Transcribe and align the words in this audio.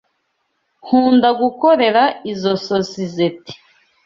Nkunda 0.83 1.29
gukorera 1.41 2.03
izoi 2.31 2.61
sosizoete. 2.67 3.51